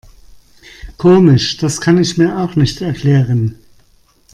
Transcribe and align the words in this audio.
Komisch, 0.97 1.57
das 1.57 1.79
kann 1.79 1.99
ich 1.99 2.17
mir 2.17 2.39
auch 2.39 2.55
nicht 2.55 2.81
erklären. 2.81 3.59